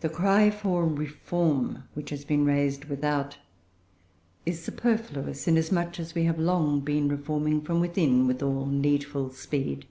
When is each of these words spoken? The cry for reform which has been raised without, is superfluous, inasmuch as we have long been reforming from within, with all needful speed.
The 0.00 0.08
cry 0.08 0.48
for 0.48 0.86
reform 0.88 1.82
which 1.92 2.08
has 2.08 2.24
been 2.24 2.46
raised 2.46 2.86
without, 2.86 3.36
is 4.46 4.62
superfluous, 4.64 5.46
inasmuch 5.46 6.00
as 6.00 6.14
we 6.14 6.24
have 6.24 6.38
long 6.38 6.80
been 6.80 7.10
reforming 7.10 7.60
from 7.60 7.78
within, 7.78 8.26
with 8.26 8.42
all 8.42 8.64
needful 8.64 9.28
speed. 9.34 9.84